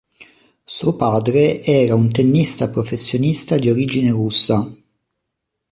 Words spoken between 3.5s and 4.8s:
di origine russa.